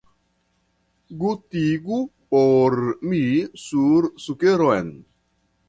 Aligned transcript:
Gutigu 1.23 1.99
por 2.33 2.77
mi 3.11 3.21
sur 3.67 4.11
sukeron! 4.27 4.93